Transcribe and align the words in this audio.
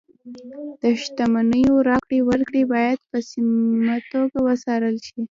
د 0.81 0.83
شتمنیو 1.01 1.75
راکړې 1.89 2.19
ورکړې 2.29 2.63
باید 2.73 2.99
په 3.09 3.17
سمه 3.29 3.97
توګه 4.11 4.37
وڅارل 4.47 4.95
شي. 5.07 5.21